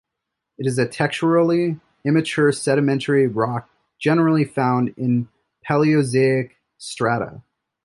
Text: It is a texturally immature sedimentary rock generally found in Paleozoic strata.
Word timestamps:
It 0.57 0.65
is 0.65 0.79
a 0.79 0.87
texturally 0.87 1.79
immature 2.03 2.51
sedimentary 2.51 3.27
rock 3.27 3.69
generally 3.99 4.45
found 4.45 4.95
in 4.97 5.29
Paleozoic 5.63 6.53
strata. 6.79 7.43